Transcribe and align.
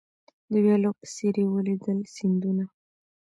د 0.51 0.53
ویالو 0.63 0.91
په 0.99 1.05
څېر 1.15 1.35
یې 1.41 1.45
ولیدل 1.53 1.97
سیندونه 2.15 2.65